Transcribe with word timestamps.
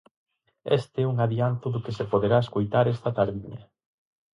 Este 0.79 0.97
é 1.01 1.09
un 1.13 1.17
adianto 1.25 1.67
do 1.73 1.83
que 1.83 1.95
se 1.97 2.05
poderá 2.11 2.37
escoitar 2.41 2.85
esta 2.87 3.09
tardiña. 3.17 3.61